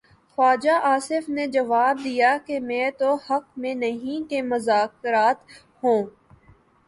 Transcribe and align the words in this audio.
خواجہ 0.37 0.75
آصف 0.85 1.27
نے 1.29 1.45
جواب 1.47 1.99
دیا 2.03 2.31
کہ 2.45 2.59
میں 2.59 2.89
تو 2.91 3.13
حق 3.29 3.45
میں 3.57 3.73
نہیں 3.75 4.29
کہ 4.29 4.41
مذاکرات 4.43 5.37
ہوں۔ 5.83 6.03